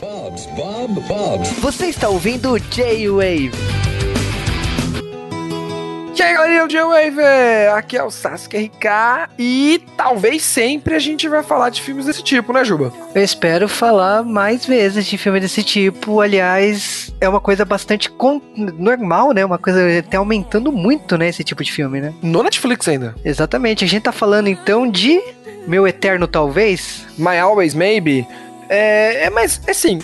[0.00, 1.50] Bob's, Bob, Bob's.
[1.60, 3.50] Você está ouvindo J-Wave.
[6.14, 7.20] E aí galerinha do J-Wave,
[7.76, 12.22] aqui é o Sasuke RK e talvez sempre a gente vai falar de filmes desse
[12.22, 12.92] tipo, né Juba?
[13.12, 16.20] Eu espero falar mais vezes de filme desse tipo.
[16.20, 19.44] Aliás, é uma coisa bastante con- normal, né?
[19.44, 21.28] Uma coisa até aumentando muito, né?
[21.28, 22.14] Esse tipo de filme, né?
[22.22, 23.16] No Netflix ainda.
[23.24, 23.84] Exatamente.
[23.84, 25.20] A gente tá falando então de
[25.66, 27.04] Meu Eterno Talvez.
[27.18, 28.24] My Always Maybe.
[28.68, 30.00] É, é mais, assim,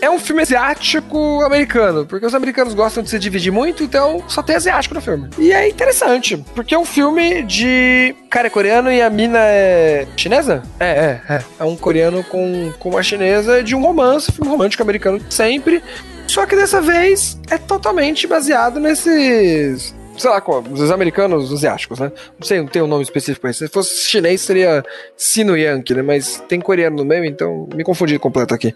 [0.00, 4.42] é um filme asiático americano, porque os americanos gostam de se dividir muito, então só
[4.42, 5.30] tem asiático no filme.
[5.38, 10.06] E é interessante, porque é um filme de cara é coreano e a mina é
[10.16, 10.62] chinesa?
[10.78, 11.44] É, é, é.
[11.60, 15.82] É um coreano com, com uma chinesa de um romance, filme romântico americano sempre.
[16.26, 22.12] Só que dessa vez é totalmente baseado nesses sei lá, os americanos asiáticos, né?
[22.38, 23.66] Não sei, não tem um nome específico pra isso.
[23.66, 24.84] Se fosse chinês, seria
[25.16, 26.02] Sino Yankee, né?
[26.02, 28.74] Mas tem coreano no meio, então me confundi completo aqui.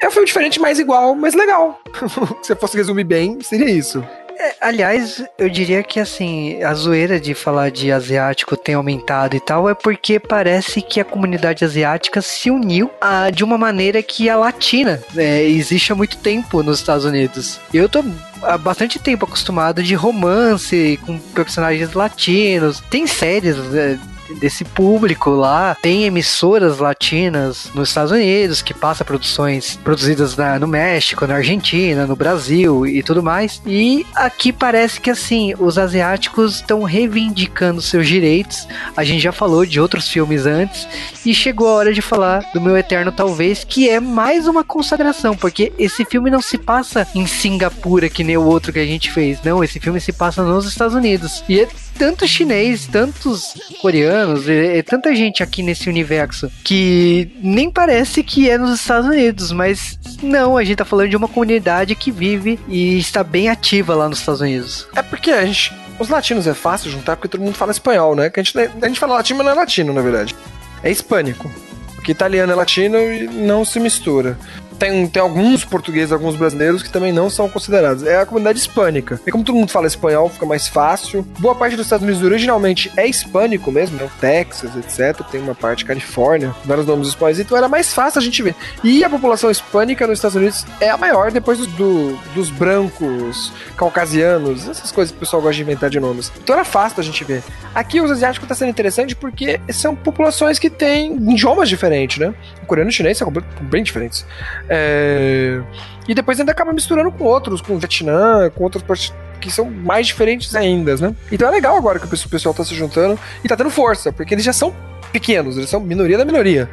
[0.00, 1.80] É um filme diferente, mais igual, mas legal.
[2.42, 4.04] Se eu fosse resumir bem, seria isso.
[4.38, 9.40] É, aliás, eu diria que assim, a zoeira de falar de asiático tem aumentado e
[9.40, 14.30] tal é porque parece que a comunidade asiática se uniu a, de uma maneira que
[14.30, 17.58] a latina né, existe há muito tempo nos Estados Unidos.
[17.74, 18.04] Eu tô
[18.42, 22.80] há bastante tempo acostumado de romance com personagens latinos.
[22.88, 23.98] Tem séries é,
[24.34, 25.76] desse público lá.
[25.80, 32.06] Tem emissoras latinas nos Estados Unidos que passa produções produzidas na, no México, na Argentina,
[32.06, 33.60] no Brasil e tudo mais.
[33.66, 38.66] E aqui parece que assim, os asiáticos estão reivindicando seus direitos.
[38.96, 40.86] A gente já falou de outros filmes antes
[41.24, 45.36] e chegou a hora de falar do Meu Eterno Talvez, que é mais uma consagração,
[45.36, 49.10] porque esse filme não se passa em Singapura que nem o outro que a gente
[49.10, 49.42] fez.
[49.42, 51.42] Não, esse filme se passa nos Estados Unidos.
[51.48, 51.68] E é
[51.98, 58.48] tanto chinês, tantos coreanos, é, é tanta gente aqui nesse universo que nem parece que
[58.48, 62.58] é nos Estados Unidos, mas não, a gente tá falando de uma comunidade que vive
[62.68, 64.86] e está bem ativa lá nos Estados Unidos.
[64.94, 65.74] É porque a gente.
[65.98, 68.30] Os latinos é fácil juntar porque todo mundo fala espanhol, né?
[68.30, 70.34] Que a gente, a gente fala latino, mas não é latino, na verdade.
[70.82, 71.50] É hispânico.
[71.96, 74.38] Porque italiano é latino e não se mistura.
[74.78, 78.04] Tem, tem alguns portugueses, alguns brasileiros que também não são considerados.
[78.04, 79.20] É a comunidade hispânica.
[79.26, 81.26] E como todo mundo fala espanhol, fica mais fácil.
[81.40, 84.08] Boa parte dos Estados Unidos originalmente é hispânico mesmo, né?
[84.20, 85.20] Texas, etc.
[85.30, 87.40] Tem uma parte Califórnia, vários nomes espanhóis.
[87.40, 88.54] Então era mais fácil a gente ver.
[88.84, 93.52] E a população hispânica nos Estados Unidos é a maior depois do, do- dos brancos,
[93.76, 96.30] caucasianos, essas coisas que o pessoal gosta de inventar de nomes.
[96.42, 97.42] Então era fácil da gente ver.
[97.74, 102.32] Aqui os asiáticos tá sendo interessante porque são populações que têm idiomas diferentes, né?
[102.62, 104.24] O coreano e o chinês são bem diferentes.
[104.68, 105.60] É,
[106.06, 109.70] E depois ainda acaba misturando com outros, com o Vietnã, com outras partes que são
[109.70, 111.14] mais diferentes ainda, né?
[111.30, 113.70] Então é legal agora que o pessoal- o pessoal tá se juntando e tá tendo
[113.70, 114.74] força, porque eles já são
[115.12, 116.68] pequenos, eles são minoria da minoria.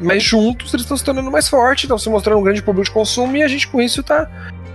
[0.00, 2.90] Mas juntos eles estão se tornando mais fortes, estão se mostrando um grande público de
[2.92, 4.30] consumo e a gente com isso tá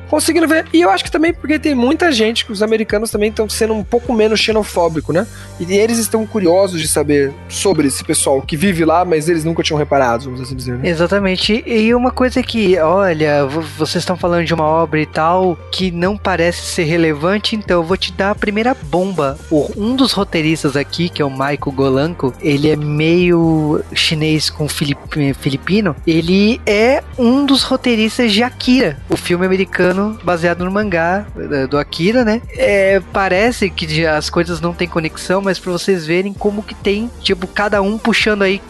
[0.09, 0.65] conseguindo ver.
[0.73, 3.73] E eu acho que também porque tem muita gente que os americanos também estão sendo
[3.73, 5.25] um pouco menos xenofóbico, né?
[5.59, 9.63] E eles estão curiosos de saber sobre esse pessoal que vive lá, mas eles nunca
[9.63, 10.89] tinham reparado, vamos assim dizer, né?
[10.89, 11.63] Exatamente.
[11.65, 15.91] E uma coisa que, olha, vo- vocês estão falando de uma obra e tal que
[15.91, 19.37] não parece ser relevante, então eu vou te dar a primeira bomba.
[19.75, 25.33] Um dos roteiristas aqui, que é o Michael Golanko, ele é meio chinês com filip-
[25.39, 25.95] filipino.
[26.05, 29.92] Ele é um dos roteiristas de Akira, o filme americano
[30.23, 32.41] baseado no mangá eh, do Akira, né?
[32.51, 37.09] É, parece que as coisas não têm conexão, mas pra vocês verem como que tem,
[37.21, 38.61] tipo, cada um puxando aí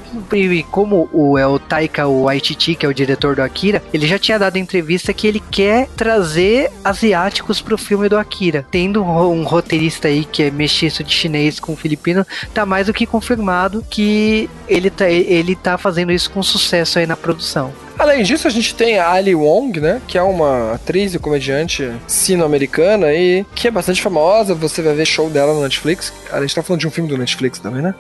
[0.70, 4.38] como o, é o Taika Waititi, que é o diretor do Akira, ele já tinha
[4.38, 8.66] dado entrevista que ele quer trazer asiáticos pro filme do Akira.
[8.70, 12.94] Tendo um, um roteirista aí que é mestiço de chinês com filipino, tá mais do
[12.94, 17.74] que confirmado que ele tá, ele tá fazendo isso com sucesso aí na produção.
[17.98, 20.02] Além disso, a gente tem a Ali Wong, né?
[20.08, 24.56] Que é uma atriz e comediante sino-americana e que é bastante famosa.
[24.56, 26.12] Você vai ver show dela no Netflix.
[26.32, 27.94] A gente tá falando de um filme do Netflix também, né?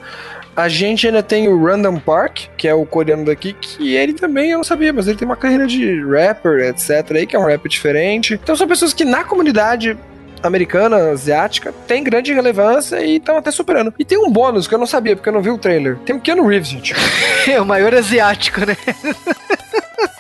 [0.56, 4.52] A gente ainda tem o Random Park, que é o coreano daqui, que ele também
[4.52, 7.12] eu não sabia, mas ele tem uma carreira de rapper, etc.
[7.16, 8.40] aí, que é um rap diferente.
[8.42, 9.98] Então são pessoas que na comunidade
[10.44, 13.94] americana, asiática, tem grande relevância e estão até superando.
[13.98, 15.98] E tem um bônus que eu não sabia, porque eu não vi o trailer.
[16.06, 16.94] Tem o Keanu Reeves, gente.
[17.46, 18.78] É o maior asiático, né?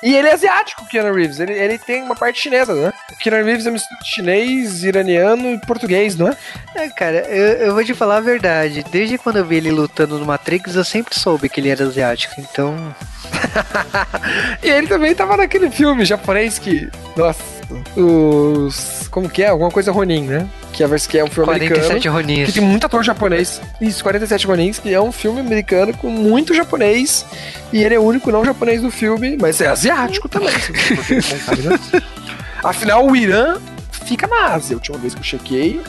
[0.03, 1.39] E ele é asiático, o Keanu Reeves.
[1.39, 2.94] Ele, ele tem uma parte chinesa, né?
[3.11, 6.38] O Keanu Reeves é mistura de chinês, iraniano e português, não é?
[6.75, 8.83] É, cara, eu, eu vou te falar a verdade.
[8.91, 12.35] Desde quando eu vi ele lutando no Matrix, eu sempre soube que ele era asiático.
[12.38, 12.94] Então,
[14.61, 16.89] E ele também tava naquele filme japonês que.
[17.15, 17.52] Nossa.
[17.95, 19.07] Os.
[19.09, 19.47] Como que é?
[19.49, 20.47] Alguma coisa Ronin, né?
[20.71, 22.15] Que é, vers- que é um filme 47 americano.
[22.15, 22.45] Ronins.
[22.47, 23.61] Que tem muito ator japonês.
[23.79, 27.25] Isso, 47 Ronins, que é um filme americano com muito japonês.
[27.71, 30.49] E ele é o único não japonês do filme, mas é asiático também.
[30.49, 32.01] né?
[32.63, 33.57] Afinal, o Irã
[33.91, 34.73] fica na Ásia.
[34.75, 35.81] A última vez que eu chequei.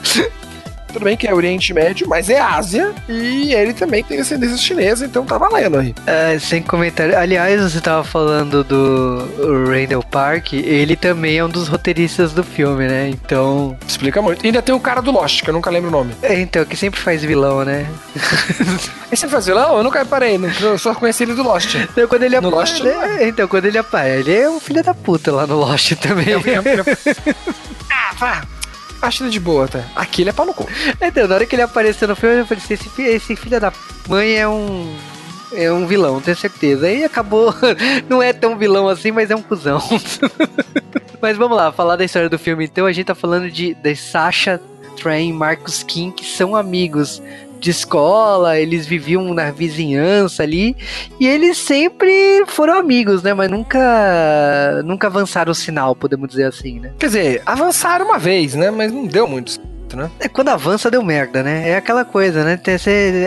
[0.94, 2.94] Tudo bem que é Oriente Médio, mas é Ásia.
[3.08, 5.92] E ele também tem descendência chinesa, então tá valendo aí.
[6.06, 7.18] É, sem comentário.
[7.18, 9.28] Aliás, você tava falando do
[9.68, 13.08] Randall Park, ele também é um dos roteiristas do filme, né?
[13.08, 13.76] Então.
[13.86, 14.44] Explica muito.
[14.44, 16.14] E ainda tem o cara do Lost, que eu nunca lembro o nome.
[16.22, 17.86] É, então, que sempre faz vilão, né?
[19.10, 19.76] Esse faz vilão?
[19.76, 21.74] Eu nunca reparei, não- eu só conheci ele do Lost.
[21.74, 22.82] Então, quando ele aparece.
[22.82, 23.28] Lost, é.
[23.28, 26.28] Então, quando ele aparece, ele é um filho da puta lá no Lost também.
[26.28, 27.34] Eu- eu- eu-
[27.90, 28.42] ah, vá.
[29.20, 29.84] Ele de boa, até.
[29.94, 30.68] Aqui ele é pau no cu.
[31.00, 33.72] Então, na hora que ele apareceu no filme, eu falei assim, esse, esse filho da
[34.08, 34.94] mãe é um.
[35.52, 36.86] É um vilão, tenho certeza.
[36.86, 37.54] Aí acabou.
[38.08, 39.80] Não é tão vilão assim, mas é um cuzão.
[41.22, 42.64] mas vamos lá, falar da história do filme.
[42.64, 44.60] Então, a gente tá falando de, de Sasha
[44.96, 47.22] Train e Marcus King, que são amigos
[47.58, 50.76] de escola, eles viviam na vizinhança ali,
[51.18, 53.32] e eles sempre foram amigos, né?
[53.34, 56.92] Mas nunca nunca avançaram o sinal, podemos dizer assim, né?
[56.98, 58.70] Quer dizer, avançaram uma vez, né?
[58.70, 59.60] Mas não deu muito
[59.94, 60.10] né?
[60.18, 61.70] É, quando avança deu merda, né?
[61.70, 62.56] É aquela coisa, né?
[62.56, 62.76] Tem,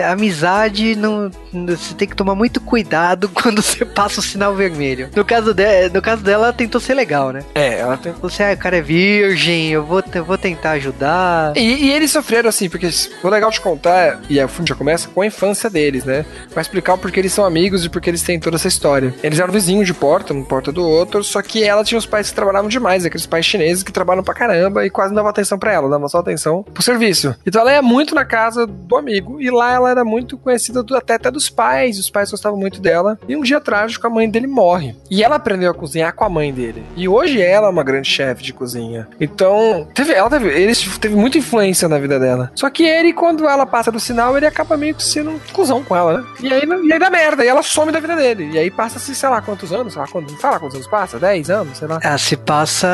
[0.02, 5.10] amizade, não, você tem que tomar muito cuidado quando você passa o sinal vermelho.
[5.14, 7.42] No caso, de, no caso dela, ela tentou ser legal, né?
[7.54, 8.12] É, ela tem.
[8.20, 11.56] Você, ah, o cara é virgem, eu vou, eu vou tentar ajudar.
[11.56, 12.88] E, e eles sofreram assim, porque
[13.22, 16.24] o legal de contar, e aí o filme já começa com a infância deles, né?
[16.54, 19.14] Vai explicar o porquê eles são amigos e porquê eles têm toda essa história.
[19.22, 22.28] Eles eram vizinhos de porta, um porta do outro, só que ela tinha os pais
[22.28, 25.58] que trabalhavam demais, aqueles pais chineses que trabalham pra caramba e quase não davam atenção
[25.58, 27.34] pra ela, davam só atenção pro serviço.
[27.46, 30.96] Então ela ia muito na casa do amigo e lá ela era muito conhecida do-
[30.96, 33.18] até, até dos pais, os pais gostavam muito dela.
[33.28, 34.94] E um dia trágico a mãe dele morre.
[35.10, 36.82] E ela aprendeu a cozinhar com a mãe dele.
[36.96, 39.08] E hoje ela é uma grande chefe de cozinha.
[39.20, 42.50] Então, teve, ela teve, ele teve muita influência na vida dela.
[42.54, 45.82] Só que ele, quando ela passa do sinal, ele acaba meio que sendo um cuzão
[45.82, 46.24] com ela, né?
[46.42, 48.50] E aí, e aí dá merda, e ela some da vida dele.
[48.52, 51.50] E aí passa-se, sei lá quantos anos, sei lá quantos, não quantos anos passa, 10
[51.50, 51.98] anos, sei lá.
[52.02, 52.88] Ah, se passa.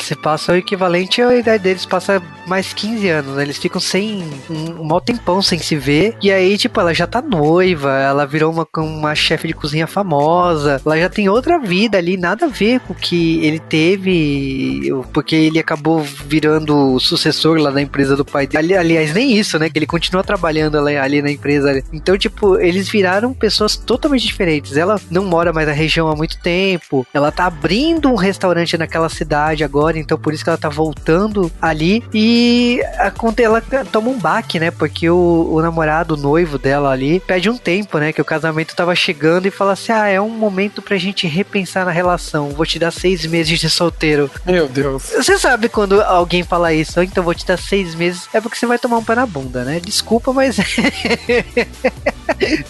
[0.00, 3.42] Se passa o equivalente à idade deles, passa mais 15 anos, né?
[3.42, 4.22] Eles ficam sem.
[4.48, 6.16] um, um mau tempão sem se ver.
[6.22, 10.80] E aí, tipo, ela já tá noiva, ela virou uma, uma chefe de cozinha famosa,
[10.84, 15.34] ela já tem outra vida ali, nada a ver com o que ele teve, porque
[15.34, 18.58] ele acabou virando o sucessor lá da empresa do pai dele.
[18.58, 19.68] Ali- aliás, nem isso, né?
[19.68, 21.82] Que ele continua trabalhando ali, ali na empresa.
[21.92, 24.76] Então, tipo, eles viraram pessoas totalmente diferentes.
[24.76, 29.08] Ela não mora mais na região há muito tempo, ela tá abrindo um restaurante naquela
[29.08, 32.02] cidade agora, então por isso que ela tá voltando ali.
[32.14, 32.57] E
[32.98, 33.62] a, conta- ela
[33.92, 34.70] toma um baque, né?
[34.70, 38.12] Porque o, o namorado, o noivo dela ali, pede um tempo, né?
[38.12, 41.84] Que o casamento tava chegando e fala assim: ah, é um momento pra gente repensar
[41.84, 42.50] na relação.
[42.50, 44.30] Vou te dar seis meses de solteiro.
[44.46, 45.04] Meu Deus.
[45.16, 48.56] Você sabe quando alguém fala isso, "Ah, então vou te dar seis meses, é porque
[48.56, 49.80] você vai tomar um pé na bunda, né?
[49.80, 50.56] Desculpa, mas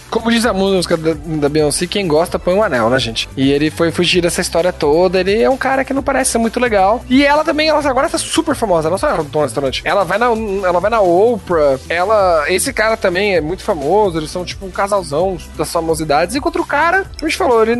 [0.09, 3.29] Como diz a música da, da Beyoncé, quem gosta põe um anel, né, gente?
[3.35, 5.19] E ele foi fugir dessa história toda.
[5.19, 7.03] Ele é um cara que não parece ser muito legal.
[7.09, 8.87] E ela também, ela agora tá super famosa.
[8.87, 9.78] Ela não só é no restaurante.
[9.83, 11.79] Ela vai na, ela vai na Oprah.
[11.89, 14.17] Ela, esse cara também é muito famoso.
[14.17, 16.35] Eles são tipo um casalzão das famosidades.
[16.35, 17.73] E contra o cara, a gente falou, ele,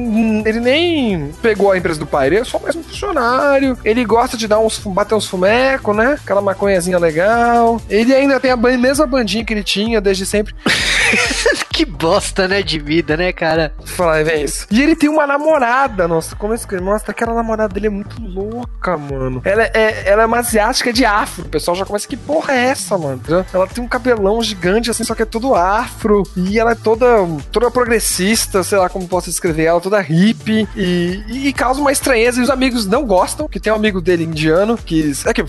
[0.45, 2.27] ele nem pegou a empresa do pai.
[2.27, 3.77] Ele é só mais um funcionário.
[3.83, 6.17] Ele gosta de dar uns, bater uns fumecos, né?
[6.23, 7.81] Aquela maconhazinha legal.
[7.89, 10.53] Ele ainda tem a mesma bandinha que ele tinha desde sempre.
[11.79, 13.71] que bosta, né, de vida, né, cara?
[13.85, 14.67] Falar, é isso.
[14.69, 17.11] E ele tem uma namorada, nossa, como é que mostra?
[17.11, 19.41] Aquela namorada dele é muito louca, mano.
[19.45, 21.45] Ela é, ela é uma asiática de afro.
[21.45, 23.21] O pessoal já começa, que porra é essa, mano?
[23.53, 26.23] Ela tem um cabelão gigante, assim, só que é todo afro.
[26.35, 27.07] E ela é toda,
[27.49, 30.67] toda progressista, sei lá como posso descrever ela, toda hippie.
[30.75, 32.41] E, e, causa uma estranheza.
[32.41, 35.13] E os amigos não gostam, que tem um amigo dele indiano, que...
[35.25, 35.45] É que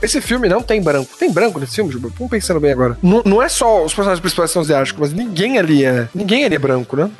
[0.00, 1.10] esse filme não tem branco.
[1.18, 2.08] Tem branco nesse filme, Juba?
[2.16, 2.96] Vamos pensando bem agora.
[3.02, 6.08] Não, não é só os personagens principais são asiáticos, mas ninguém ali é...
[6.14, 7.10] Ninguém ali é branco, né?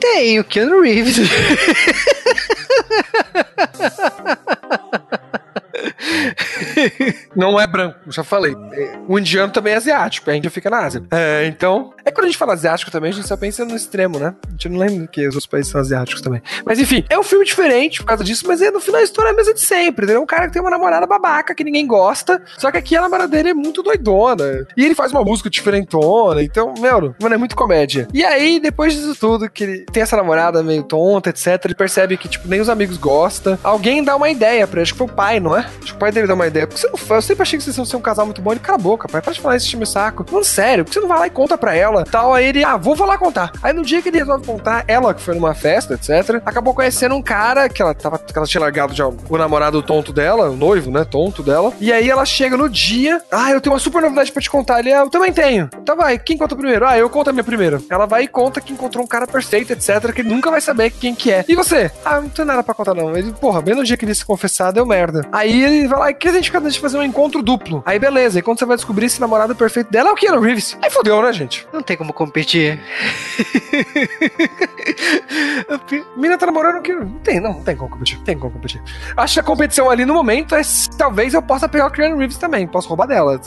[0.00, 1.18] Tem o Keanu Reeves.
[7.34, 8.56] Não é branco, já falei.
[8.72, 11.02] É, O indiano também é asiático, a Índia fica na Ásia.
[11.10, 11.92] É, então.
[12.04, 14.34] É quando a gente fala asiático também, a gente só pensa no extremo, né?
[14.48, 16.42] A gente não lembra que os outros países são asiáticos também.
[16.64, 19.30] Mas enfim, é um filme diferente por causa disso, mas é, no final a história
[19.30, 20.22] é a mesma de sempre, entendeu?
[20.22, 23.28] Um cara que tem uma namorada babaca que ninguém gosta, só que aqui a namorada
[23.28, 24.66] dele é muito doidona.
[24.76, 28.08] E ele faz uma música diferentona, então, meu, mano, é muito comédia.
[28.12, 32.16] E aí, depois disso tudo, que ele tem essa namorada meio tonta, etc., ele percebe
[32.16, 33.58] que, tipo, nem os amigos gostam.
[33.62, 35.60] Alguém dá uma ideia pra ele, acho que foi o pai, não é?
[35.60, 36.66] Acho que o pai dele dá uma ideia.
[36.66, 37.21] Por que você não faz?
[37.22, 38.50] Eu sempre achei que vocês iam ser um casal muito bom.
[38.50, 40.26] Ele, cala a boca, pai, para de falar esse time saco.
[40.30, 42.04] Mano, sério, por que você não vai lá e conta pra ela?
[42.04, 43.52] Tal, aí ele, ah, vou, lá contar.
[43.62, 47.14] Aí no dia que ele resolve contar, ela, que foi numa festa, etc., acabou conhecendo
[47.14, 50.56] um cara que ela tava, que ela tinha largado já o namorado tonto dela, o
[50.56, 51.72] noivo, né, tonto dela.
[51.80, 54.80] E aí ela chega no dia, ah, eu tenho uma super novidade pra te contar.
[54.80, 55.70] Ele, ah, eu também tenho.
[55.80, 56.86] Então vai, quem conta primeiro?
[56.86, 57.80] Ah, eu conto a minha primeira.
[57.88, 61.14] Ela vai e conta que encontrou um cara perfeito, etc., que nunca vai saber quem
[61.14, 61.44] que é.
[61.48, 61.90] E você?
[62.04, 63.16] Ah, não tem nada pra contar não.
[63.16, 65.24] Ele, porra, bem no dia que ele se confessar, deu merda.
[65.30, 66.50] Aí ele vai lá, e que a gente
[66.82, 67.82] fazer um encontro duplo.
[67.84, 70.76] Aí beleza, e quando você vai descobrir esse namorado perfeito dela é o Keanu Reeves.
[70.82, 71.66] Aí fodeu, né, gente?
[71.72, 72.80] Não tem como competir.
[76.16, 76.92] Mina tá namorando que.
[76.92, 78.18] Não tem, não, não tem como competir.
[78.20, 78.80] Tem como competir.
[79.16, 82.16] Acho que a competição ali no momento é se talvez eu possa pegar o Keanu
[82.16, 82.66] Reeves também.
[82.66, 83.40] Posso roubar dela.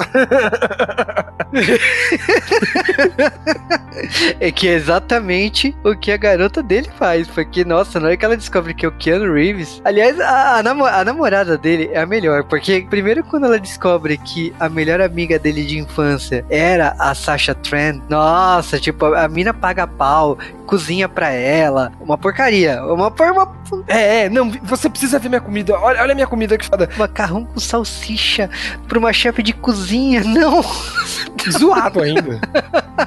[4.39, 7.27] é que é exatamente o que a garota dele faz.
[7.27, 9.81] Porque, nossa, na hora que ela descobre que é o Keanu Reeves.
[9.83, 12.43] Aliás, a, a namorada dele é a melhor.
[12.43, 17.53] Porque, primeiro, quando ela descobre que a melhor amiga dele de infância era a Sasha
[17.53, 21.91] Trent, nossa, tipo, a mina paga pau, cozinha pra ela.
[21.99, 22.83] Uma porcaria.
[22.83, 23.55] Uma, uma
[23.87, 25.77] é, é, não, você precisa ver minha comida.
[25.79, 26.89] Olha, olha a minha comida que foda.
[26.97, 28.49] Macarrão com salsicha
[28.87, 30.63] pra uma chefe de cozinha, não.
[31.49, 32.39] Zoado ainda.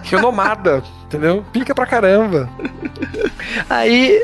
[0.05, 1.45] Renomada, entendeu?
[1.53, 2.49] Pica pra caramba.
[3.69, 4.23] Aí,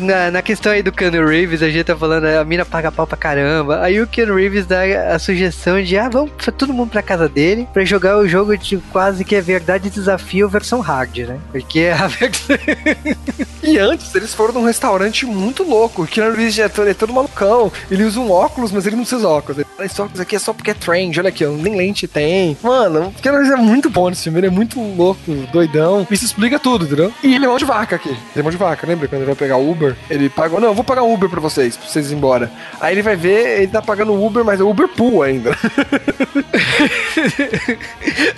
[0.00, 3.06] na, na, questão aí do Keanu Reeves, a gente tá falando, a mina paga pau
[3.06, 3.82] pra caramba.
[3.82, 4.82] Aí o Keanu Reeves dá
[5.14, 8.78] a sugestão de, ah, vamos todo mundo pra casa dele pra jogar o jogo de
[8.92, 11.38] quase que é verdade desafio versão hard, né?
[11.50, 12.27] Porque é a versão...
[13.62, 16.02] e antes, eles foram num restaurante muito louco.
[16.02, 17.72] O Keanu Reeves é todo, malucão.
[17.90, 19.64] Ele usa um óculos, mas ele não usa óculos.
[19.80, 21.18] Esse óculos aqui é só porque é trend.
[21.18, 22.56] Olha aqui, nem lente tem.
[22.62, 24.38] Mano, o Keanu Reeves é muito bom nesse filme.
[24.38, 25.20] Ele é muito louco,
[25.52, 26.06] doidão.
[26.10, 27.12] Isso explica tudo, entendeu?
[27.22, 28.10] E ele é mão de vaca aqui.
[28.10, 29.08] Ele é mão de vaca, lembra?
[29.08, 30.60] Quando ele vai pegar o Uber, ele pagou.
[30.60, 32.50] Não, eu vou pagar um Uber pra vocês, pra vocês ir embora.
[32.80, 35.56] Aí ele vai ver, ele tá pagando o Uber, mas é Uber Pool ainda.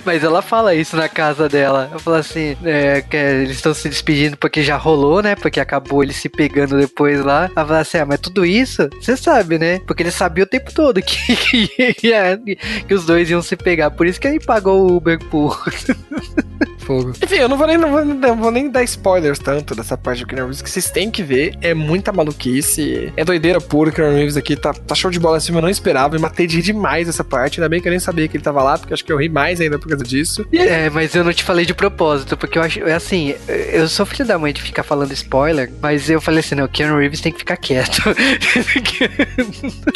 [0.05, 1.87] mas ela fala isso na casa dela.
[1.89, 5.35] Ela fala assim: é, que eles estão se despedindo porque já rolou, né?
[5.35, 7.49] Porque acabou ele se pegando depois lá.
[7.55, 9.79] Ela fala assim: ah, mas tudo isso, você sabe, né?
[9.85, 11.35] Porque ele sabia o tempo todo que,
[11.93, 13.91] que, que os dois iam se pegar.
[13.91, 15.55] Por isso que ele pagou o Uber Pool.
[16.91, 17.13] Fogo.
[17.23, 20.19] Enfim, eu não vou nem, não vou, não vou nem dar spoilers tanto dessa parte
[20.19, 21.57] do Keanu Reeves, que vocês têm que ver.
[21.61, 23.13] É muita maluquice.
[23.15, 23.89] É doideira pura.
[23.89, 26.15] O Keanu Reeves aqui tá, tá show de bola assim, eu não esperava.
[26.17, 27.59] Eu matei de rir demais essa parte.
[27.59, 29.29] Ainda bem que eu nem sabia que ele tava lá, porque acho que eu ri
[29.29, 30.45] mais ainda por causa disso.
[30.51, 32.79] E é, mas eu não te falei de propósito, porque eu acho.
[32.81, 36.55] É assim, eu sou filho da mãe de ficar falando spoiler, mas eu falei assim:
[36.55, 38.01] não, o Keanu Reeves tem que ficar quieto.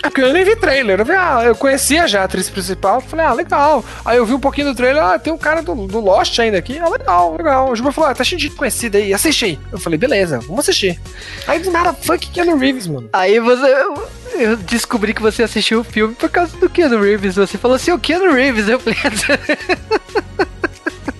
[0.04, 1.00] é porque eu nem vi trailer.
[1.00, 3.02] Eu, vi, ah, eu conhecia já a atriz principal.
[3.02, 3.84] Falei, ah, legal.
[4.06, 6.58] Aí eu vi um pouquinho do trailer, ah, tem um cara do, do Lost ainda
[6.58, 6.80] aqui.
[6.90, 7.72] Legal, legal.
[7.72, 9.60] O Juba falou, ah, tá cheio de conhecido aí, assiste aí.
[9.72, 11.00] Eu falei, beleza, vamos assistir.
[11.48, 13.10] Aí do nada, funk Keanu Reeves, mano.
[13.14, 13.74] Aí você.
[14.34, 17.36] Eu descobri que você assistiu o filme por causa do Keanu Reeves.
[17.36, 18.68] Você falou assim, o Keanu Reeves.
[18.68, 18.98] Eu falei.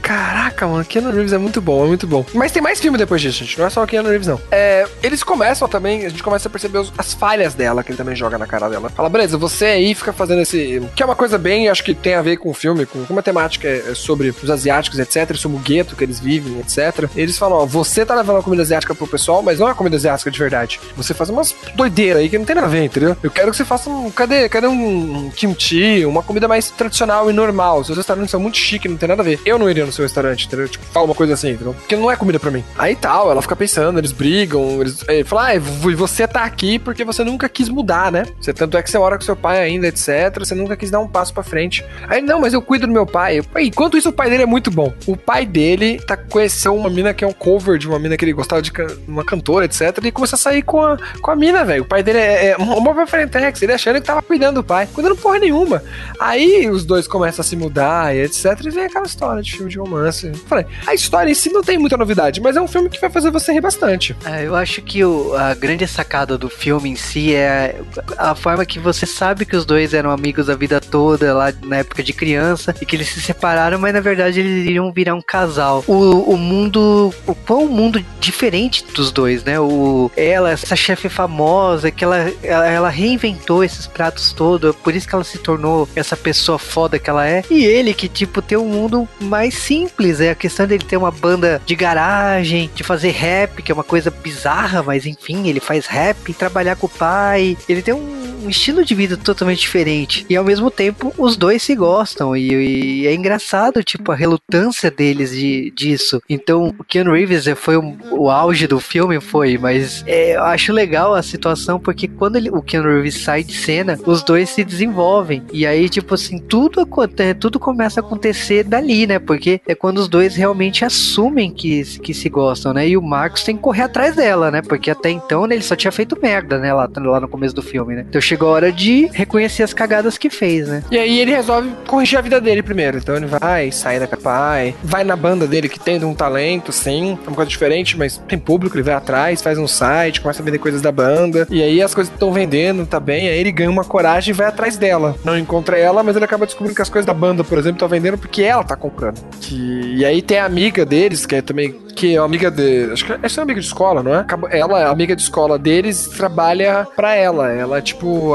[0.06, 2.24] Caraca, mano, Keanu Reeves é muito bom, é muito bom.
[2.32, 3.58] Mas tem mais filme depois disso, gente.
[3.58, 4.40] Não é só o Keanu Reeves, não.
[4.52, 7.98] É, eles começam também, a gente começa a perceber os, as falhas dela, que ele
[7.98, 8.88] também joga na cara dela.
[8.92, 10.80] Fala, beleza, você aí fica fazendo esse.
[10.96, 13.24] Que é uma coisa bem, acho que tem a ver com o filme, com uma
[13.24, 17.10] temática é sobre os asiáticos, etc., sobre o gueto que eles vivem, etc.
[17.16, 19.96] Eles falam, ó, você tá levando a comida asiática pro pessoal, mas não é comida
[19.96, 20.80] asiática de verdade.
[20.96, 23.18] Você faz umas doideiras aí que não tem nada a ver, entendeu?
[23.24, 24.12] Eu quero que você faça um.
[24.12, 27.84] Cadê, cadê um kimchi, uma comida mais tradicional e normal?
[27.84, 29.40] Seus restaurantes são muito chiques, não tem nada a ver.
[29.44, 30.68] Eu não iria no seu restaurante, entendeu?
[30.68, 31.74] Tipo, fala uma coisa assim, entendeu?
[31.74, 32.64] Porque não é comida pra mim.
[32.78, 35.04] Aí tal, ela fica pensando, eles brigam, eles.
[35.08, 35.60] Ele fala, ah,
[35.96, 38.26] você tá aqui porque você nunca quis mudar, né?
[38.40, 40.38] Você, tanto é que você mora com seu pai ainda, etc.
[40.40, 41.86] Você nunca quis dar um passo pra frente.
[42.08, 43.42] Aí, não, mas eu cuido do meu pai.
[43.58, 44.94] Enquanto isso, o pai dele é muito bom.
[45.06, 48.26] O pai dele tá conhecendo uma mina que é um cover de uma mina que
[48.26, 49.98] ele gostava de can uma cantora, etc.
[50.04, 51.84] E começa a sair com a, com a mina, velho.
[51.84, 54.88] O pai dele é, é uma frentex, ele achando que tava cuidando do pai.
[54.94, 55.84] Cuidando porra nenhuma.
[56.20, 58.46] Aí os dois começam a se mudar e etc.
[58.66, 60.32] E vem aquela história de filme de romance.
[60.48, 63.10] Falei, a história em si não tem muita novidade, mas é um filme que vai
[63.10, 64.16] fazer você rir bastante.
[64.26, 67.80] É, eu acho que o, a grande sacada do filme em si é
[68.18, 71.78] a forma que você sabe que os dois eram amigos a vida toda, lá na
[71.78, 75.22] época de criança, e que eles se separaram, mas na verdade eles iriam virar um
[75.22, 75.84] casal.
[75.88, 77.14] O, o mundo.
[77.26, 79.60] O um mundo diferente dos dois, né?
[79.60, 85.08] O, ela, essa chefe famosa, que ela, ela, ela reinventou esses pratos todos, por isso
[85.08, 87.44] que ela se tornou essa pessoa foda que ela é.
[87.50, 91.12] E ele, que, tipo, tem um mundo mais simples, é a questão dele ter uma
[91.12, 95.86] banda de garagem, de fazer rap, que é uma coisa bizarra, mas enfim, ele faz
[95.86, 97.58] rap, trabalhar com o pai.
[97.68, 100.26] Ele tem um um estilo de vida totalmente diferente.
[100.30, 102.36] E ao mesmo tempo, os dois se gostam.
[102.36, 106.22] E, e é engraçado, tipo, a relutância deles de, disso.
[106.30, 110.74] Então, o Keanu Reeves foi um, o auge do filme, foi, mas é, eu acho
[110.74, 114.64] legal a situação porque quando ele, o Keanu Reeves sai de cena, os dois se
[114.64, 115.44] desenvolvem.
[115.52, 119.20] E aí, tipo assim, tudo, acontece, tudo começa a acontecer dali, né?
[119.20, 122.88] Porque é quando os dois realmente assumem que, que se gostam, né?
[122.88, 124.62] E o Marcos tem que correr atrás dela, né?
[124.62, 126.74] Porque até então né, ele só tinha feito merda, né?
[126.74, 128.06] Lá, lá no começo do filme, né?
[128.08, 130.84] Então chegou a hora de reconhecer as cagadas que fez, né?
[130.92, 132.98] E aí ele resolve corrigir a vida dele primeiro.
[132.98, 137.18] Então ele vai, sai da pai, vai na banda dele que tem um talento, sim,
[137.26, 140.46] é uma coisa diferente, mas tem público, ele vai atrás, faz um site, começa a
[140.46, 141.48] vender coisas da banda.
[141.50, 144.48] E aí as coisas estão vendendo, tá bem, aí ele ganha uma coragem e vai
[144.48, 145.16] atrás dela.
[145.24, 147.88] Não encontra ela, mas ele acaba descobrindo que as coisas da banda, por exemplo, estão
[147.88, 149.22] vendendo porque ela tá comprando.
[149.42, 149.96] Que...
[149.98, 152.92] E aí tem a amiga deles, que é também que é amiga de.
[152.92, 154.26] Acho que essa é amiga de escola, não é?
[154.52, 157.52] Ela, a amiga de escola deles, trabalha pra ela.
[157.52, 157.82] Ela é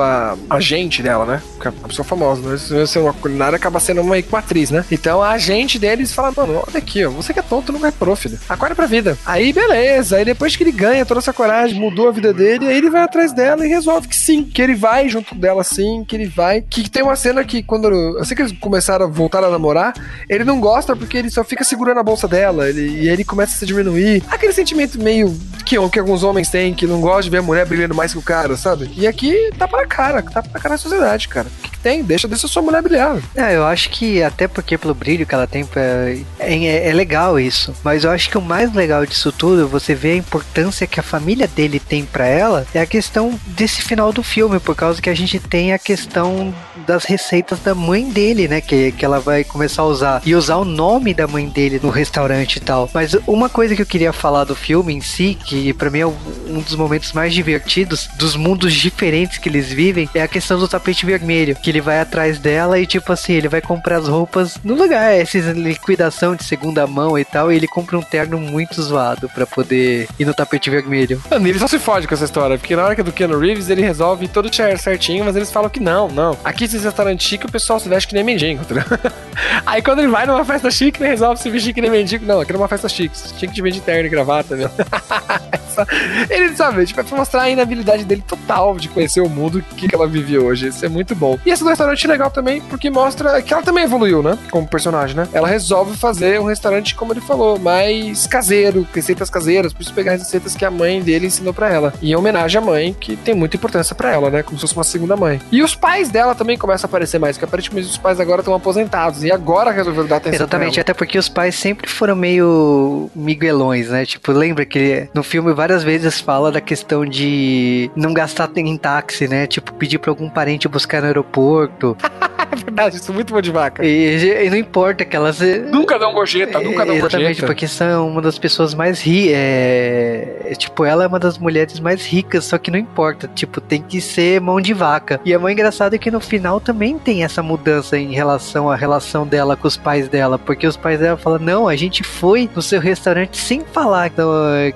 [0.00, 1.42] a agente dela, né?
[1.64, 2.48] É uma pessoa famosa.
[2.48, 2.56] Né?
[2.56, 4.84] Se ser uma culinária, acaba sendo uma equatriz, né?
[4.90, 7.10] Então a agente deles fala: Mano, olha aqui, ó.
[7.10, 8.38] Você que é tonto, não é pro, filho.
[8.48, 9.18] Acorda pra vida.
[9.26, 10.16] Aí beleza.
[10.16, 13.02] Aí depois que ele ganha toda essa coragem, mudou a vida dele, aí ele vai
[13.02, 16.62] atrás dela e resolve que sim, que ele vai junto dela sim, que ele vai.
[16.62, 17.90] Que tem uma cena que quando.
[18.18, 19.92] Assim que eles começaram a voltar a namorar,
[20.28, 22.68] ele não gosta porque ele só fica segurando a bolsa dela.
[22.68, 24.22] Ele, e ele começa começa a se diminuir.
[24.28, 25.34] Aquele sentimento meio
[25.64, 28.18] que, que alguns homens têm, que não gostam de ver a mulher brilhando mais que
[28.18, 28.90] o cara, sabe?
[28.96, 31.46] E aqui tá pra cara, tá pra cara a sociedade, cara.
[31.46, 32.02] O que, que tem?
[32.02, 33.18] Deixa, deixa a sua mulher brilhar.
[33.34, 37.38] É, eu acho que até porque pelo brilho que ela tem, é, é, é legal
[37.38, 37.74] isso.
[37.84, 41.02] Mas eu acho que o mais legal disso tudo, você vê a importância que a
[41.02, 45.10] família dele tem para ela, é a questão desse final do filme, por causa que
[45.10, 46.52] a gente tem a questão
[46.86, 48.60] das receitas da mãe dele, né?
[48.60, 50.22] Que, que ela vai começar a usar.
[50.24, 52.90] E usar o nome da mãe dele no restaurante e tal.
[52.92, 56.06] Mas uma coisa que eu queria falar do filme em si, que para mim é
[56.06, 60.68] um dos momentos mais divertidos, dos mundos diferentes que eles vivem, é a questão do
[60.68, 61.56] tapete vermelho.
[61.56, 65.12] Que ele vai atrás dela e, tipo assim, ele vai comprar as roupas no lugar,
[65.12, 69.46] essa liquidação de segunda mão e tal, e ele compra um terno muito zoado para
[69.46, 71.22] poder ir no tapete vermelho.
[71.30, 73.38] Mano, ele só se fode com essa história, porque na hora que é do Keanu
[73.38, 76.36] Reeves, ele resolve todo certinho, mas eles falam que não, não.
[76.44, 78.84] Aqui esses restaurantes chique, o pessoal se veste que nem mendigo, tá
[79.66, 82.24] Aí quando ele vai numa festa chique, ele resolve se vestir que nem mendigo.
[82.24, 83.16] Não, aqui é uma festa chique.
[83.36, 84.70] Tinha que te ver de terno e gravata, meu.
[86.28, 89.88] ele sabe, tipo, é pra mostrar a inabilidade dele total de conhecer o mundo que,
[89.88, 90.68] que ela vive hoje.
[90.68, 91.38] Isso é muito bom.
[91.44, 94.38] E esse restaurante é legal também, porque mostra que ela também evoluiu, né?
[94.50, 95.28] Como personagem, né?
[95.32, 100.12] Ela resolve fazer um restaurante, como ele falou, mais caseiro, receitas caseiras, por isso pegar
[100.12, 101.92] as receitas que a mãe dele ensinou para ela.
[102.00, 104.42] E em homenagem à mãe, que tem muita importância para ela, né?
[104.42, 105.40] Como se fosse uma segunda mãe.
[105.50, 108.54] E os pais dela também começam a aparecer mais, que aparentemente os pais agora estão
[108.54, 109.24] aposentados.
[109.24, 110.36] E agora resolveram dar atenção.
[110.36, 114.04] Exatamente, até porque os pais sempre foram meio miguelões, né?
[114.04, 119.28] Tipo, lembra que no filme várias vezes fala da questão de não gastar em táxi,
[119.28, 119.39] né?
[119.46, 121.96] Tipo, pedir pra algum parente buscar no aeroporto.
[122.50, 123.84] é verdade, isso é muito bom de vaca.
[123.84, 125.40] E, e, não importa que elas.
[125.70, 127.16] Nunca dão gorjeta, é, nunca dão exatamente, gorjeta.
[127.16, 129.32] Exatamente, porque são uma das pessoas mais ricas.
[129.36, 133.28] É, tipo, ela é uma das mulheres mais ricas, só que não importa.
[133.34, 135.20] Tipo, tem que ser mão de vaca.
[135.24, 139.26] E é muito engraçado que no final também tem essa mudança em relação à relação
[139.26, 140.38] dela com os pais dela.
[140.38, 144.10] Porque os pais dela falam: não, a gente foi no seu restaurante sem falar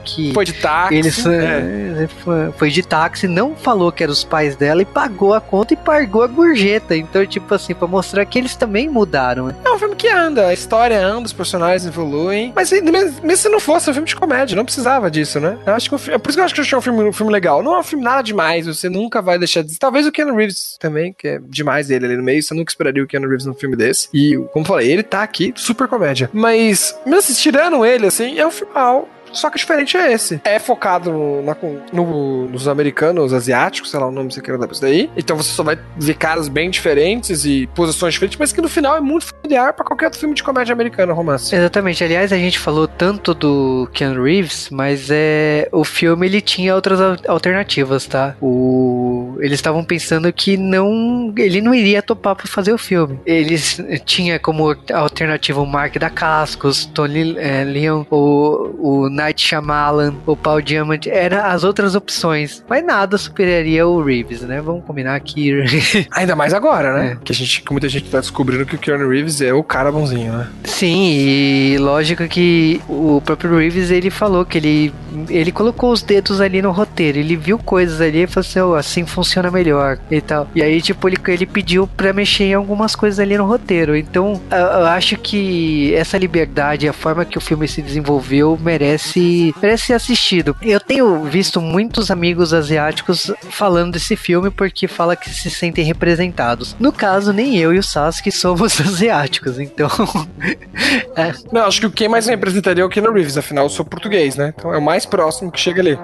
[0.05, 0.33] que.
[0.33, 0.94] Foi de táxi.
[0.94, 2.09] Eles, é.
[2.57, 5.76] Foi de táxi, não falou que eram os pais dela e pagou a conta e
[5.76, 6.96] pagou a gorjeta.
[6.96, 9.54] Então, tipo assim, pra mostrar que eles também mudaram.
[9.64, 12.52] É um filme que anda, a história anda, os personagens evoluem.
[12.54, 15.59] Mas mesmo se não fosse um filme de comédia, não precisava disso, né?
[15.66, 17.04] Eu acho que filme, é por isso que eu acho que eu achei um filme,
[17.04, 17.62] um filme legal.
[17.62, 19.78] Não é um filme nada demais, você nunca vai deixar de.
[19.78, 23.02] Talvez o Keanu Reeves também, que é demais ele ali no meio, você nunca esperaria
[23.02, 24.09] o Keanu Reeves num filme desse.
[24.12, 26.30] E, como falei, ele tá aqui, super comédia.
[26.33, 30.40] Mas, mesmo assim, tirando ele, assim, é um final só que o diferente é esse.
[30.44, 31.57] É focado na,
[31.92, 35.11] no, nos americanos, asiáticos, sei lá o nome que você quer dar pra isso daí.
[35.16, 38.97] Então você só vai ver caras bem diferentes e posições diferentes, mas que no final
[38.97, 41.55] é muito familiar para qualquer outro filme de comédia americana, romance.
[41.55, 42.03] Exatamente.
[42.03, 47.01] Aliás, a gente falou tanto do Ken Reeves, mas é o filme ele tinha outras
[47.27, 48.35] alternativas, tá?
[48.40, 53.18] O eles estavam pensando que não ele não iria topar para fazer o filme.
[53.27, 60.15] Eles tinha como alternativa o Mark da Cascos, Tony é, Leon, o, o Night Shyamalan,
[60.27, 62.63] o Paul Diamond, eram as outras opções.
[62.69, 64.61] Mas nada superaria o Reeves, né?
[64.61, 65.53] Vamos combinar aqui.
[66.13, 67.13] Ainda mais agora, né?
[67.13, 67.25] É.
[67.25, 70.33] Que a gente, muita gente tá descobrindo que o Keanu Reeves é o cara bonzinho,
[70.33, 70.49] né?
[70.65, 74.95] Sim, e lógico que o próprio Reeves, ele falou que ele,
[75.29, 78.75] ele colocou os dedos ali no roteiro, ele viu coisas ali e falou assim, oh,
[78.75, 80.49] assim funciona melhor e tal.
[80.55, 83.97] E aí, tipo, ele, ele pediu pra mexer em algumas coisas ali no roteiro.
[83.97, 89.13] Então, eu, eu acho que essa liberdade, a forma que o filme se desenvolveu, merece,
[89.61, 90.57] merece ser assistido.
[90.62, 96.77] Eu tenho visto muitos amigos asiáticos falando desse filme porque fala que se sentem representados.
[96.79, 99.88] No caso, nem eu e o Sasuke somos asiáticos, então.
[101.16, 101.33] é.
[101.53, 104.53] Não, acho que quem mais representaria é o Keanu Reeves, afinal eu sou português, né?
[104.57, 105.98] Então é o mais próximo que chega ali.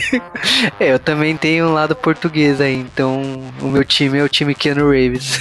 [0.78, 3.22] é, eu também tenho um lado português aí, então
[3.60, 5.38] o meu time é o time Keanu Reeves.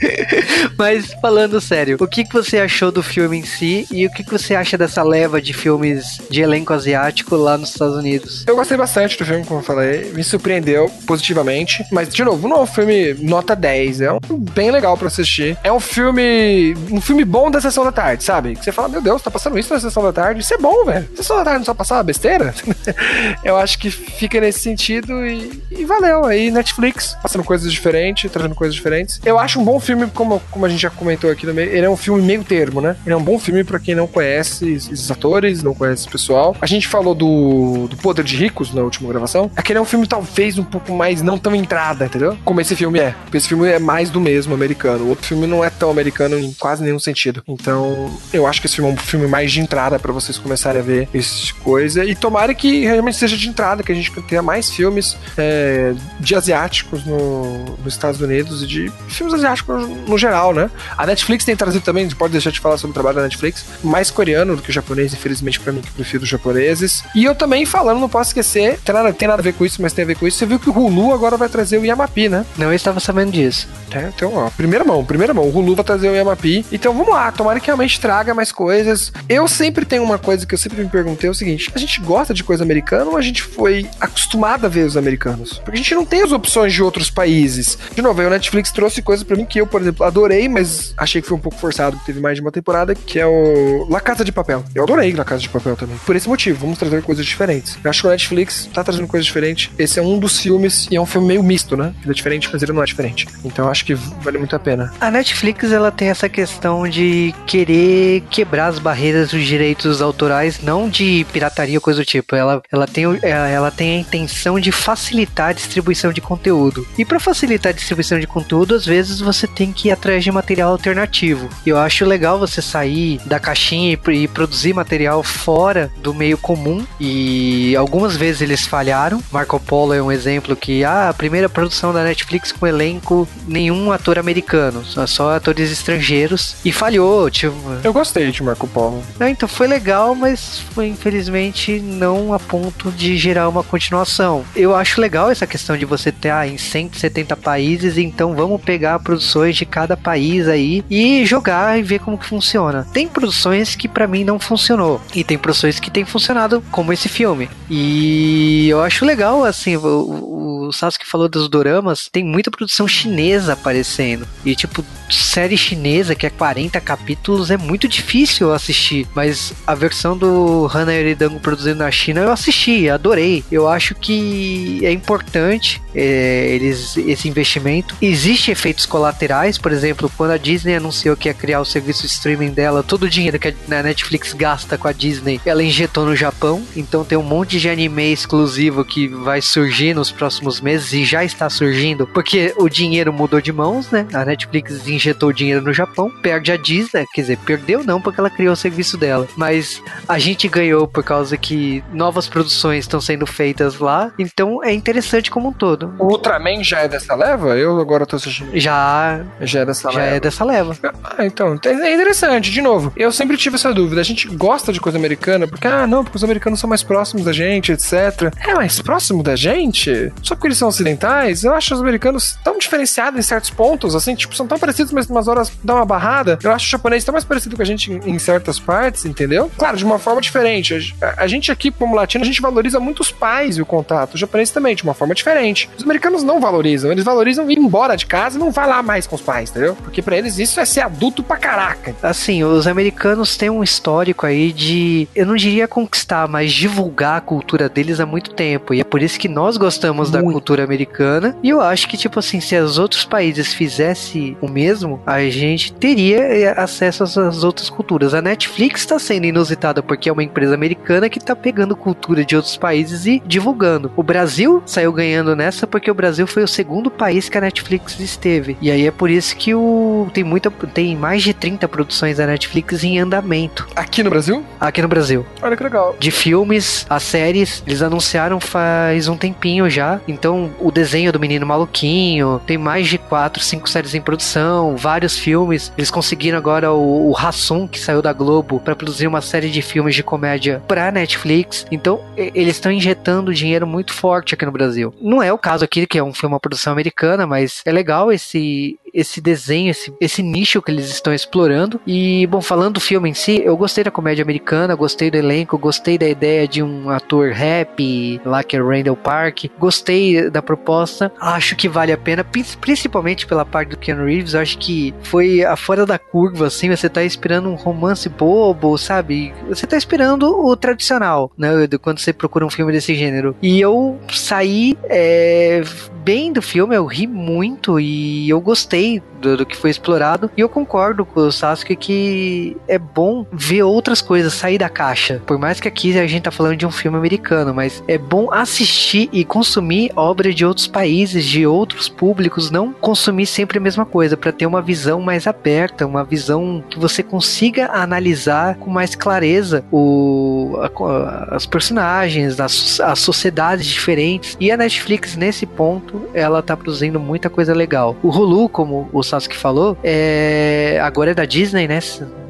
[0.76, 4.24] Mas falando sério, o que, que você achou do filme em si e o que,
[4.24, 8.44] que você acha dessa leva de filmes de elenco asiático lá nos Estados Unidos?
[8.46, 12.58] Eu gostei bastante do filme, como eu falei, me surpreendeu positivamente, mas de novo, não
[12.58, 15.56] é um filme nota 10, é um bem legal para assistir.
[15.62, 18.56] É um filme, um filme bom da sessão da tarde, sabe?
[18.56, 20.84] Que você fala, meu Deus, tá passando isso na sessão da tarde, isso é bom,
[20.84, 21.08] velho.
[21.16, 22.54] Sessão da tarde não só passar besteira?
[23.44, 26.24] eu acho que fica nesse sentido e, e valeu.
[26.24, 29.20] Aí Netflix, passando coisas diferentes, trazendo coisas diferentes.
[29.24, 31.90] Eu acho um bom filme, como, como a gente já comentou aqui também, ele é
[31.90, 32.96] um filme meio termo, né?
[33.04, 36.56] Ele é um bom filme para quem não conhece esses atores, não conhece esse pessoal.
[36.60, 39.50] A gente falou do, do Poder de Ricos na última gravação.
[39.56, 42.36] Aquele é um filme talvez um pouco mais não tão entrada, entendeu?
[42.44, 43.14] Como esse filme é.
[43.24, 45.04] Porque esse filme é mais do mesmo americano.
[45.04, 47.42] O outro filme não é tão americano em quase nenhum sentido.
[47.46, 50.80] Então, eu acho que esse filme é um filme mais de entrada para vocês começarem
[50.80, 52.04] a ver esse coisa.
[52.04, 56.34] E tomara que realmente seja de entrada, que a gente tenha mais filmes é, de
[56.34, 60.70] asiáticos no, nos Estados Unidos e de filmes asiáticos no geral, né?
[60.96, 63.22] A Netflix tem trazido também, a gente pode deixar de falar sobre o trabalho da
[63.22, 67.02] Netflix, mais coreano do que o japonês, infelizmente para mim, que prefiro os japoneses.
[67.14, 69.80] E eu também falando, não posso esquecer, tem nada, tem nada a ver com isso,
[69.82, 70.38] mas tem a ver com isso.
[70.38, 72.44] Você viu que o Hulu agora vai trazer o Yamapi, né?
[72.56, 73.68] Não, eu estava sabendo disso.
[73.92, 76.64] É, então, ó, primeira mão, primeira mão, o Hulu vai trazer o Yamapi.
[76.72, 79.12] Então vamos lá, tomara que realmente traga mais coisas.
[79.28, 82.00] Eu sempre tenho uma coisa que eu sempre me perguntei: é o seguinte, a gente
[82.00, 85.58] gosta de coisa americana ou a gente foi acostumado a ver os americanos?
[85.58, 87.78] Porque a gente não tem as opções de outros países.
[87.94, 90.94] De novo, aí o Netflix trouxe coisas para mim que eu, por exemplo, adorei, mas
[90.96, 94.00] achei que foi um pouco forçado, teve mais de uma temporada, que é o La
[94.00, 94.64] Casa de Papel.
[94.74, 95.96] Eu adorei La Casa de Papel também.
[95.98, 97.78] Por esse motivo, vamos trazer coisas diferentes.
[97.82, 99.70] Eu acho que o Netflix tá trazendo coisas diferentes.
[99.78, 101.94] Esse é um dos filmes, e é um filme meio misto, né?
[102.02, 103.26] Ele é diferente, mas ele não é diferente.
[103.44, 104.92] Então acho que vale muito a pena.
[105.00, 110.88] A Netflix, ela tem essa questão de querer quebrar as barreiras dos direitos autorais, não
[110.88, 112.34] de pirataria ou coisa do tipo.
[112.34, 116.86] Ela, ela, tem, é, ela tem a intenção de facilitar a distribuição de conteúdo.
[116.98, 120.30] E para facilitar a distribuição de conteúdo, às vezes você tem que ir atrás de
[120.30, 121.48] material alternativo.
[121.64, 126.86] Eu acho legal você sair da caixinha e, e produzir material fora do meio comum.
[127.00, 129.22] E algumas vezes eles falharam.
[129.32, 133.90] Marco Polo é um exemplo que ah, a primeira produção da Netflix com elenco nenhum
[133.90, 137.30] ator americano, só atores estrangeiros e falhou.
[137.30, 137.56] Tipo...
[137.82, 139.02] Eu gostei de Marco Polo.
[139.18, 144.44] Não, então foi legal, mas foi infelizmente não a ponto de gerar uma continuação.
[144.54, 148.98] Eu acho legal essa questão de você ter ah, em 170 países, então vamos pegar
[148.98, 152.86] produções de cada país aí e jogar e ver como que funciona.
[152.92, 157.08] Tem produções que para mim não funcionou e tem produções que tem funcionado, como esse
[157.08, 157.48] filme.
[157.70, 163.52] E eu acho legal assim, o, o Sasuke falou dos doramas, tem muita produção chinesa
[163.52, 164.26] aparecendo.
[164.44, 170.16] E tipo, série chinesa que é 40 capítulos é muito difícil assistir, mas a versão
[170.16, 173.44] do Hana Eridango produzido na China eu assisti, adorei.
[173.50, 177.96] Eu acho que é importante é, eles esse investimento.
[178.00, 182.08] Existem efeitos colaterais, por exemplo, quando a Disney anunciou que ia criar o serviço de
[182.08, 186.16] streaming dela, todo o dinheiro que a Netflix gasta com a Disney, ela injetou no
[186.16, 186.64] Japão.
[186.74, 191.24] Então tem um monte de anime exclusivo que vai surgir nos próximos meses e já
[191.24, 194.06] está surgindo, porque o dinheiro mudou de mãos, né?
[194.12, 198.30] A Netflix injetou dinheiro no Japão, perde a Disney, quer dizer, perdeu não porque ela
[198.30, 203.26] criou o serviço dela, mas a gente ganhou por causa que novas produções estão sendo
[203.26, 205.94] feitas lá, então é interessante como um todo.
[205.98, 207.56] O Ultraman já é dessa leva?
[207.56, 208.50] Eu agora tô assistindo.
[208.58, 209.25] Já.
[209.40, 210.16] Já é dessa já leva.
[210.16, 210.76] é dessa leva.
[211.04, 212.92] Ah, então, é interessante, de novo.
[212.96, 214.00] Eu sempre tive essa dúvida.
[214.00, 217.24] A gente gosta de coisa americana porque, ah, não, porque os americanos são mais próximos
[217.24, 218.32] da gente, etc.
[218.46, 220.12] É mais próximo da gente?
[220.22, 221.44] Só porque eles são ocidentais?
[221.44, 225.08] Eu acho os americanos tão diferenciados em certos pontos, assim, tipo, são tão parecidos, mas
[225.08, 226.38] umas horas dá uma barrada.
[226.42, 229.50] Eu acho o japonês tão mais parecido com a gente em, em certas partes, entendeu?
[229.56, 230.94] Claro, de uma forma diferente.
[231.00, 234.14] A, a, gente aqui, como latino, a gente valoriza muito os pais e o contato.
[234.14, 235.68] O japonês também, de uma forma diferente.
[235.76, 236.90] Os americanos não valorizam.
[236.90, 239.76] Eles valorizam ir embora de casa e não vai lá mais com os pais, entendeu?
[239.76, 241.94] Porque para eles isso é ser adulto pra caraca.
[242.02, 247.20] Assim, os americanos têm um histórico aí de, eu não diria conquistar, mas divulgar a
[247.20, 248.74] cultura deles há muito tempo.
[248.74, 250.24] E é por isso que nós gostamos muito.
[250.24, 251.36] da cultura americana.
[251.42, 255.72] E eu acho que, tipo assim, se os outros países fizessem o mesmo, a gente
[255.72, 258.14] teria eh, acesso às outras culturas.
[258.14, 262.36] A Netflix está sendo inusitada porque é uma empresa americana que está pegando cultura de
[262.36, 263.90] outros países e divulgando.
[263.96, 267.98] O Brasil saiu ganhando nessa porque o Brasil foi o segundo país que a Netflix
[268.00, 268.56] esteve.
[268.60, 272.26] E aí é por isso que o tem muita tem mais de 30 produções da
[272.26, 273.68] Netflix em andamento.
[273.74, 274.44] Aqui no Brasil?
[274.60, 275.26] Aqui no Brasil.
[275.42, 275.96] Olha que legal.
[275.98, 280.00] De filmes, as séries, eles anunciaram faz um tempinho já.
[280.06, 285.18] Então, o desenho do Menino Maluquinho, tem mais de 4, 5 séries em produção, vários
[285.18, 285.72] filmes.
[285.76, 289.62] Eles conseguiram agora o, o Hassum, que saiu da Globo, para produzir uma série de
[289.62, 291.66] filmes de comédia pra Netflix.
[291.70, 294.94] Então, eles estão injetando dinheiro muito forte aqui no Brasil.
[295.00, 298.12] Não é o caso aqui, que é um filme, uma produção americana, mas é legal
[298.12, 301.78] esse, esse desenho, esse, esse nicho que eles estão explorando.
[301.86, 305.58] E, bom, falando do filme em si, eu gostei da comédia americana, gostei do elenco,
[305.58, 311.12] gostei da ideia de um ator rap, lá que é Randall Park, gostei da proposta,
[311.20, 312.24] acho que vale a pena,
[312.60, 316.88] principalmente pela parte do Keanu Reeves, acho que foi a fora da curva, assim, você
[316.88, 319.34] tá esperando um romance bobo, sabe?
[319.48, 321.50] Você tá esperando o tradicional, né?
[321.82, 323.36] Quando você procura um filme desse gênero.
[323.42, 325.62] E eu saí é,
[326.04, 330.30] bem do filme, eu ri muito e eu gostei they do, do, que foi explorado.
[330.36, 335.20] E eu concordo com o Sasuke que é bom ver outras coisas, sair da caixa.
[335.26, 338.32] Por mais que aqui a gente tá falando de um filme americano, mas é bom
[338.32, 343.84] assistir e consumir obra de outros países, de outros públicos, não consumir sempre a mesma
[343.84, 348.94] coisa, para ter uma visão mais aberta, uma visão que você consiga analisar com mais
[348.94, 354.36] clareza o, a, as personagens, as, as sociedades diferentes.
[354.40, 357.96] E a Netflix, nesse ponto, ela tá produzindo muita coisa legal.
[358.02, 361.80] O Hulu, como o Sasuke falou, é, agora é da Disney, né?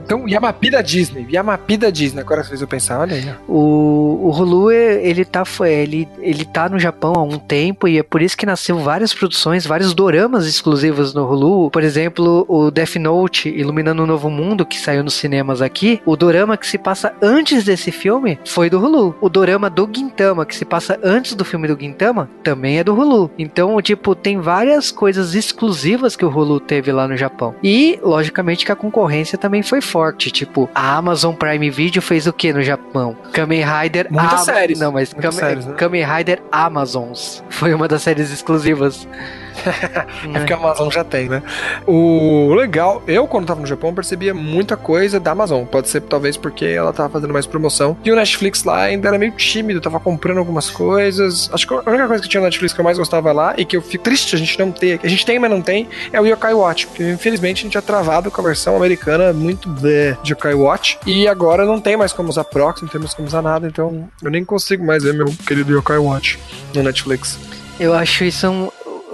[0.06, 1.26] Então, Yamapi da Disney.
[1.28, 2.20] Yamapi da Disney.
[2.20, 3.28] Agora fez eu pensar, olha aí.
[3.48, 8.04] O, o Hulu, ele tá, ele, ele tá no Japão há um tempo e é
[8.04, 11.72] por isso que nasceu várias produções, vários doramas exclusivos no Hulu.
[11.72, 16.00] Por exemplo, o Death Note, Iluminando um Novo Mundo, que saiu nos cinemas aqui.
[16.06, 19.16] O dorama que se passa antes desse filme foi do Hulu.
[19.20, 22.94] O dorama do Gintama, que se passa antes do filme do Gintama, também é do
[22.94, 23.28] Hulu.
[23.36, 27.56] Então, tipo, tem várias coisas exclusivas que o Hulu teve lá no Japão.
[27.60, 30.30] E, logicamente, que a concorrência também foi forte forte.
[30.30, 33.16] Tipo, a Amazon Prime Video fez o que no Japão?
[33.32, 34.08] Kamen Rider.
[34.10, 34.78] Muitas séries.
[34.78, 35.74] Não, mas Kamen, séries, né?
[35.74, 37.42] Kamen Rider Amazons.
[37.48, 39.08] Foi uma das séries exclusivas.
[40.34, 41.42] é porque a Amazon já tem, né?
[41.86, 45.64] O legal, eu quando tava no Japão percebia muita coisa da Amazon.
[45.64, 47.96] Pode ser talvez porque ela tava fazendo mais promoção.
[48.04, 51.50] E o Netflix lá ainda era meio tímido, tava comprando algumas coisas.
[51.52, 53.64] Acho que a única coisa que tinha no Netflix que eu mais gostava lá e
[53.64, 56.20] que eu fico triste a gente não ter, a gente tem, mas não tem, é
[56.20, 56.86] o Yokai Watch.
[56.86, 60.98] Porque infelizmente a gente é travado com a versão americana muito bleh, de Yokai Watch.
[61.06, 63.66] E agora não tem mais como usar proxy, não tem mais como usar nada.
[63.66, 66.38] Então eu nem consigo mais ver meu querido Yokai Watch
[66.74, 67.38] no Netflix.
[67.78, 68.70] Eu acho isso um,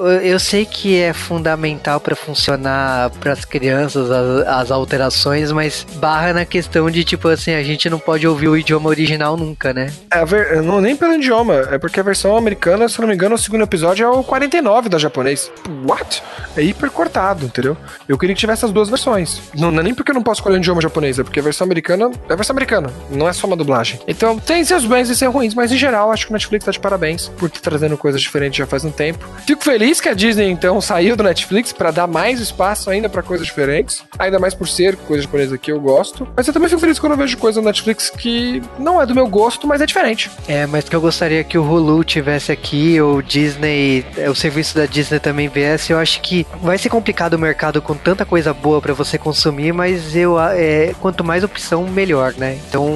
[0.08, 6.32] eu sei que é fundamental para funcionar para as crianças as, as, alterações, mas barra
[6.32, 9.92] na questão de tipo assim, a gente não pode ouvir o idioma original nunca, né?
[10.10, 13.34] É, ver, não nem pelo idioma, é porque a versão americana, se não me engano,
[13.34, 15.50] o segundo episódio é o 49 da japonês.
[15.86, 16.22] What?
[16.56, 17.76] É hiper cortado, entendeu?
[18.08, 19.40] Eu queria que tivesse as duas versões.
[19.54, 21.42] Não, não é nem porque eu não posso escolher o idioma japonês, é porque a
[21.42, 24.00] versão americana é a versão americana, não é só uma dublagem.
[24.06, 26.72] Então tem seus bens e seus ruins, mas em geral acho que o Netflix tá
[26.72, 29.26] de parabéns por estar trazendo coisas diferentes já faz um tempo.
[29.46, 33.08] Fico feliz feliz que a Disney então saiu do Netflix para dar mais espaço ainda
[33.08, 36.26] para coisas diferentes, ainda mais por ser coisa japonesa que eu gosto.
[36.34, 39.14] Mas eu também fico feliz quando eu vejo coisa no Netflix que não é do
[39.14, 40.30] meu gosto, mas é diferente.
[40.48, 44.74] É, mas que eu gostaria que o Hulu tivesse aqui, ou Disney, é, o serviço
[44.74, 45.92] da Disney também viesse.
[45.92, 49.72] Eu acho que vai ser complicado o mercado com tanta coisa boa para você consumir,
[49.72, 52.58] mas eu é, quanto mais opção, melhor, né?
[52.68, 52.88] Então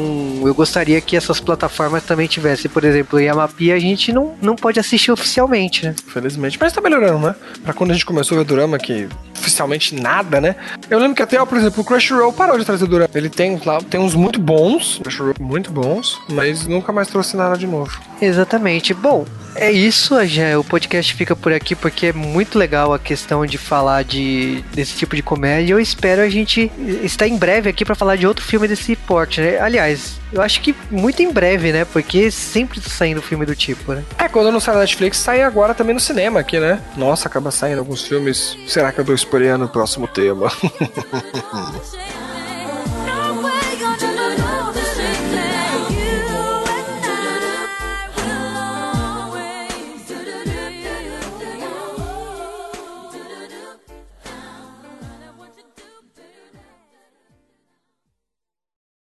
[0.45, 4.81] eu gostaria que essas plataformas também tivessem, por exemplo, Yamapi a gente não, não pode
[4.81, 5.95] assistir oficialmente, né?
[6.07, 7.35] Felizmente, mas tá melhorando, né?
[7.63, 9.09] Pra quando a gente começou a ver Durama, que
[9.47, 10.57] oficialmente nada, né?
[10.91, 13.09] Eu lembro que até, por exemplo, o Crunchyroll parou de trazer Durama.
[13.15, 17.57] Ele tem lá, tem uns muito bons, Crunchyroll muito bons, mas nunca mais trouxe nada
[17.57, 18.01] de novo.
[18.21, 18.93] Exatamente.
[18.93, 23.47] Bom, é isso, já o podcast fica por aqui porque é muito legal a questão
[23.47, 25.73] de falar de desse tipo de comédia.
[25.75, 26.71] Eu espero a gente
[27.03, 29.59] estar em breve aqui para falar de outro filme desse porte, né?
[29.59, 31.85] Aliás, eu acho que muito em breve, né?
[31.85, 34.03] Porque sempre tá saindo filme do tipo, né?
[34.19, 36.81] É, quando não sai na Netflix, sai agora também no cinema aqui, né?
[36.97, 38.57] Nossa, acaba saindo alguns filmes.
[38.67, 40.51] Será que eu dou spoiler no próximo tema?